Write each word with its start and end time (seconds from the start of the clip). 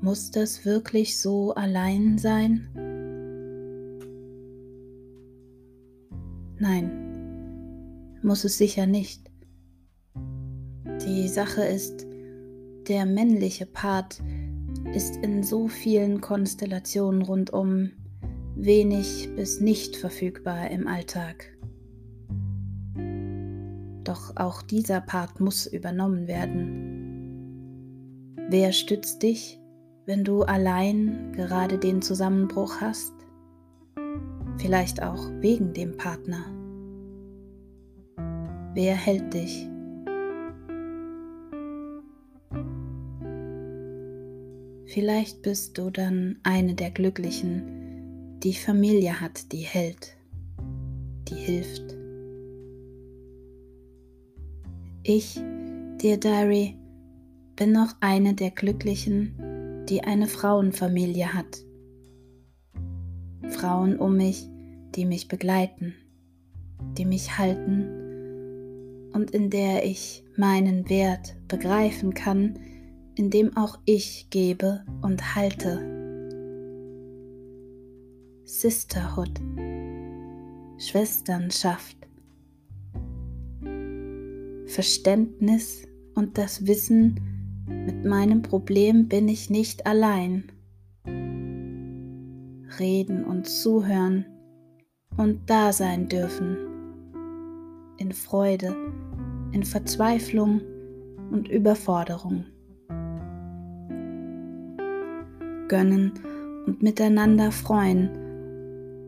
Muss 0.00 0.30
das 0.30 0.64
wirklich 0.64 1.18
so 1.18 1.52
allein 1.54 2.18
sein? 2.18 2.68
Nein, 6.60 8.18
muss 8.22 8.44
es 8.44 8.56
sicher 8.56 8.86
nicht. 8.86 9.31
Die 11.06 11.28
Sache 11.28 11.64
ist, 11.64 12.06
der 12.88 13.06
männliche 13.06 13.66
Part 13.66 14.22
ist 14.94 15.16
in 15.16 15.42
so 15.42 15.66
vielen 15.66 16.20
Konstellationen 16.20 17.22
rundum 17.22 17.90
wenig 18.54 19.28
bis 19.34 19.60
nicht 19.60 19.96
verfügbar 19.96 20.70
im 20.70 20.86
Alltag. 20.86 21.56
Doch 24.04 24.36
auch 24.36 24.62
dieser 24.62 25.00
Part 25.00 25.40
muss 25.40 25.66
übernommen 25.66 26.28
werden. 26.28 26.76
Wer 28.48 28.72
stützt 28.72 29.22
dich, 29.22 29.58
wenn 30.06 30.22
du 30.22 30.42
allein 30.42 31.32
gerade 31.32 31.78
den 31.78 32.02
Zusammenbruch 32.02 32.80
hast? 32.80 33.12
Vielleicht 34.58 35.02
auch 35.02 35.30
wegen 35.40 35.72
dem 35.72 35.96
Partner. 35.96 36.44
Wer 38.74 38.94
hält 38.94 39.34
dich? 39.34 39.71
Vielleicht 44.92 45.40
bist 45.40 45.78
du 45.78 45.88
dann 45.88 46.36
eine 46.42 46.74
der 46.74 46.90
Glücklichen, 46.90 48.38
die 48.40 48.52
Familie 48.52 49.22
hat, 49.22 49.50
die 49.50 49.62
hält, 49.62 50.18
die 51.28 51.34
hilft. 51.34 51.96
Ich, 55.02 55.40
dear 56.02 56.18
Diary, 56.18 56.76
bin 57.56 57.72
noch 57.72 57.94
eine 58.00 58.34
der 58.34 58.50
Glücklichen, 58.50 59.86
die 59.88 60.04
eine 60.04 60.26
Frauenfamilie 60.26 61.32
hat. 61.32 61.64
Frauen 63.48 63.96
um 63.96 64.18
mich, 64.18 64.46
die 64.94 65.06
mich 65.06 65.26
begleiten, 65.26 65.94
die 66.98 67.06
mich 67.06 67.38
halten 67.38 69.08
und 69.14 69.30
in 69.30 69.48
der 69.48 69.86
ich 69.86 70.22
meinen 70.36 70.90
Wert 70.90 71.34
begreifen 71.48 72.12
kann, 72.12 72.58
in 73.16 73.30
dem 73.30 73.56
auch 73.56 73.78
ich 73.84 74.28
gebe 74.30 74.84
und 75.02 75.34
halte. 75.34 75.80
Sisterhood, 78.44 79.40
Schwesternschaft, 80.78 81.96
Verständnis 84.66 85.86
und 86.14 86.38
das 86.38 86.66
Wissen, 86.66 87.20
mit 87.66 88.04
meinem 88.04 88.42
Problem 88.42 89.08
bin 89.08 89.28
ich 89.28 89.50
nicht 89.50 89.86
allein. 89.86 90.50
Reden 92.78 93.24
und 93.24 93.46
zuhören 93.46 94.26
und 95.16 95.48
da 95.48 95.72
sein 95.72 96.08
dürfen. 96.08 96.56
In 97.98 98.12
Freude, 98.12 98.74
in 99.52 99.62
Verzweiflung 99.62 100.60
und 101.30 101.48
Überforderung. 101.48 102.46
Gönnen 105.72 106.12
und 106.66 106.82
miteinander 106.82 107.50
freuen, 107.50 108.10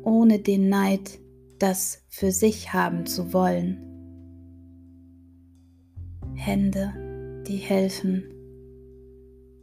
ohne 0.02 0.38
den 0.38 0.70
Neid, 0.70 1.20
das 1.58 2.02
für 2.08 2.32
sich 2.32 2.72
haben 2.72 3.04
zu 3.04 3.34
wollen. 3.34 3.76
Hände, 6.34 7.42
die 7.46 7.58
helfen, 7.58 8.24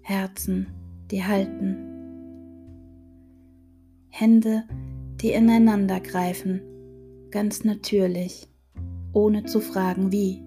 Herzen, 0.03 0.67
die 1.09 1.23
halten. 1.23 1.75
Hände, 4.09 4.65
die 5.21 5.31
ineinander 5.31 6.01
greifen, 6.01 6.61
ganz 7.31 7.63
natürlich, 7.63 8.47
ohne 9.11 9.45
zu 9.45 9.59
fragen 9.59 10.11
wie. 10.11 10.43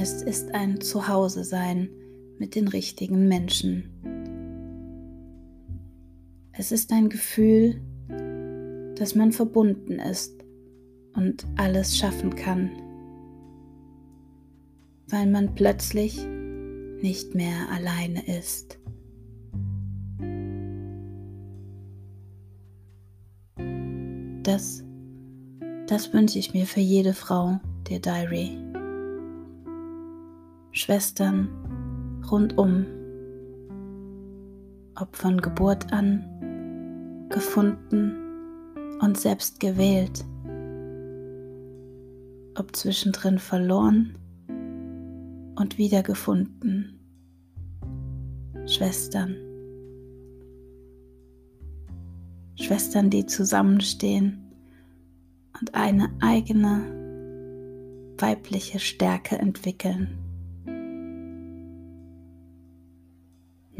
Es 0.00 0.22
ist 0.22 0.54
ein 0.54 0.80
Zuhause 0.80 1.44
sein, 1.44 1.90
mit 2.42 2.56
den 2.56 2.66
richtigen 2.66 3.28
Menschen. 3.28 3.84
Es 6.50 6.72
ist 6.72 6.90
ein 6.90 7.08
Gefühl, 7.08 7.80
dass 8.96 9.14
man 9.14 9.30
verbunden 9.30 10.00
ist 10.00 10.34
und 11.14 11.46
alles 11.54 11.96
schaffen 11.96 12.34
kann, 12.34 12.68
weil 15.06 15.28
man 15.28 15.54
plötzlich 15.54 16.18
nicht 17.00 17.36
mehr 17.36 17.68
alleine 17.70 18.26
ist. 18.26 18.80
Das, 24.42 24.82
das 25.86 26.12
wünsche 26.12 26.40
ich 26.40 26.52
mir 26.54 26.66
für 26.66 26.80
jede 26.80 27.14
Frau, 27.14 27.60
der 27.88 28.00
Diary. 28.00 28.58
Schwestern, 30.72 31.48
rundum, 32.30 32.86
ob 34.94 35.16
von 35.16 35.40
Geburt 35.40 35.92
an, 35.92 36.24
gefunden 37.28 38.14
und 39.00 39.18
selbst 39.18 39.60
gewählt, 39.60 40.24
ob 42.54 42.74
zwischendrin 42.76 43.38
verloren 43.38 44.14
und 45.56 45.78
wiedergefunden. 45.78 46.98
Schwestern. 48.66 49.36
Schwestern, 52.56 53.10
die 53.10 53.26
zusammenstehen 53.26 54.38
und 55.60 55.74
eine 55.74 56.10
eigene 56.20 56.82
weibliche 58.18 58.78
Stärke 58.78 59.38
entwickeln. 59.38 60.18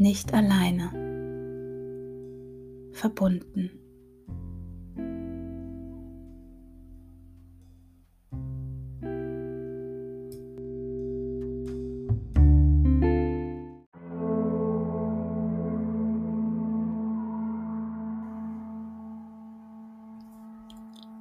Nicht 0.03 0.33
alleine, 0.33 0.89
verbunden. 2.91 3.69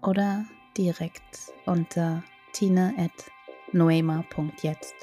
oder 0.02 0.46
direkt 0.78 1.54
unter 1.66 2.24
tine.noema.jetzt. 2.54 4.96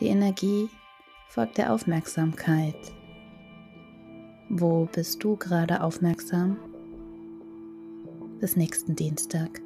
Die 0.00 0.08
Energie 0.08 0.68
folgt 1.28 1.58
der 1.58 1.72
Aufmerksamkeit. 1.72 2.74
Wo 4.48 4.86
bist 4.86 5.22
du 5.22 5.36
gerade 5.36 5.80
aufmerksam? 5.82 6.56
Bis 8.40 8.56
nächsten 8.56 8.96
Dienstag. 8.96 9.60